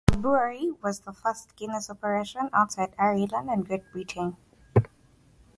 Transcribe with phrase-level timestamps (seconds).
[0.11, 4.35] The brewery was the first Guinness operation outside Ireland and Great Britain.